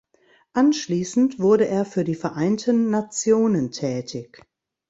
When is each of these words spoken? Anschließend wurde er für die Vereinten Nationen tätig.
Anschließend 0.53 1.37
wurde 1.37 1.67
er 1.67 1.85
für 1.85 2.03
die 2.03 2.15
Vereinten 2.15 2.89
Nationen 2.89 3.69
tätig. 3.69 4.41